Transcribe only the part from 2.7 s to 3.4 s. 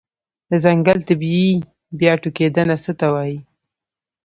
څه ته وایې؟